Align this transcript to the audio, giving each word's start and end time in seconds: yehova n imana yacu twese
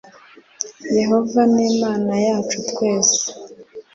yehova 0.97 1.41
n 1.53 1.55
imana 1.69 2.13
yacu 2.25 2.57
twese 2.69 3.21